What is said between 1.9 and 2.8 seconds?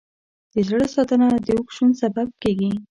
سبب کېږي.